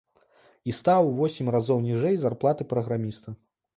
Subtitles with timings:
[0.69, 3.29] І стаў у восем разоў ніжэй зарплаты праграміста!